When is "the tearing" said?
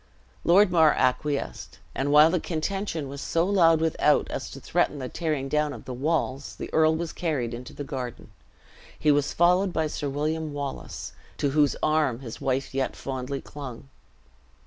4.97-5.47